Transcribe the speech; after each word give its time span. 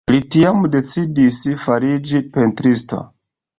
Li 0.13 0.19
tiam 0.35 0.63
decidis 0.75 1.37
fariĝi 1.67 2.25
pentristo. 2.39 3.07